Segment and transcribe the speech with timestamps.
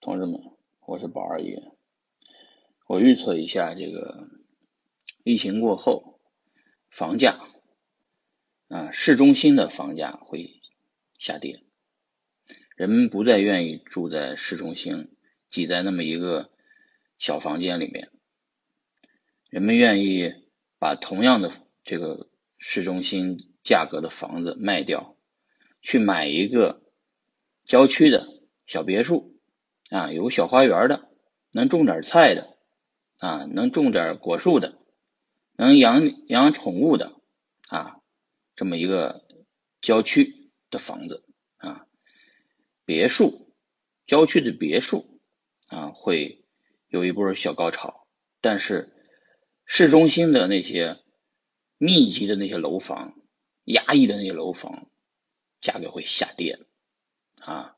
[0.00, 0.40] 同志们，
[0.86, 1.62] 我是宝二爷。
[2.86, 4.30] 我预测一下，这个
[5.24, 6.18] 疫情过后，
[6.88, 7.38] 房价
[8.68, 10.58] 啊，市中心的房价会
[11.18, 11.62] 下跌，
[12.76, 15.14] 人们不再愿意住在市中心，
[15.50, 16.50] 挤在那么一个
[17.18, 18.08] 小房间里面，
[19.50, 20.32] 人们愿意
[20.78, 21.52] 把同样的
[21.84, 25.14] 这个市中心价格的房子卖掉，
[25.82, 26.80] 去买一个
[27.64, 28.26] 郊区的
[28.66, 29.36] 小别墅
[29.90, 31.08] 啊，有小花园的，
[31.52, 32.56] 能种点菜的。
[33.18, 34.78] 啊，能种点果树的，
[35.54, 37.20] 能养养宠物的
[37.68, 38.00] 啊，
[38.56, 39.26] 这么一个
[39.82, 41.22] 郊区的房子
[41.58, 41.84] 啊，
[42.86, 43.52] 别墅，
[44.06, 45.20] 郊区的别墅
[45.66, 46.46] 啊，会
[46.88, 48.06] 有一波小高潮。
[48.40, 48.90] 但是
[49.66, 50.98] 市中心的那些
[51.76, 53.20] 密集的那些楼房，
[53.64, 54.88] 压抑的那些楼房，
[55.60, 56.58] 价格会下跌
[57.38, 57.76] 啊。